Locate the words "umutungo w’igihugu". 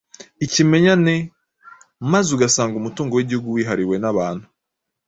2.77-3.49